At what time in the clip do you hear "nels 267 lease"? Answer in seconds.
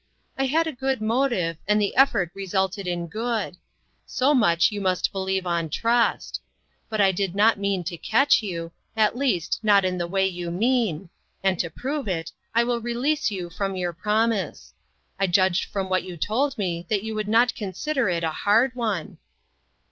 13.11-13.59